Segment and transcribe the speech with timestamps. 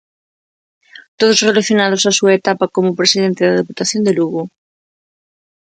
[1.19, 4.41] Todos relacionados á súa etapa como presidente da Deputación de Lugo.